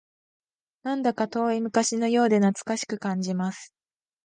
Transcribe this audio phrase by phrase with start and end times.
[0.81, 3.75] なんだか遠い昔のようで懐かしく感じます